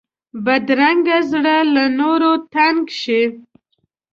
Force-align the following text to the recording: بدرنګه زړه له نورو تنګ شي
بدرنګه 0.45 1.17
زړه 1.31 1.57
له 1.73 1.83
نورو 1.99 2.31
تنګ 2.55 2.81
شي 3.01 3.21